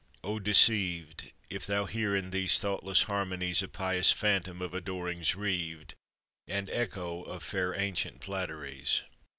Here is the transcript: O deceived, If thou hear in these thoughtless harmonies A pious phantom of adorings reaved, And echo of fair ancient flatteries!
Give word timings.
O 0.23 0.39
deceived, 0.39 1.31
If 1.51 1.67
thou 1.67 1.85
hear 1.85 2.15
in 2.15 2.31
these 2.31 2.57
thoughtless 2.57 3.03
harmonies 3.03 3.61
A 3.61 3.67
pious 3.67 4.11
phantom 4.11 4.59
of 4.59 4.73
adorings 4.73 5.35
reaved, 5.35 5.93
And 6.47 6.71
echo 6.71 7.21
of 7.21 7.43
fair 7.43 7.75
ancient 7.79 8.23
flatteries! 8.23 9.03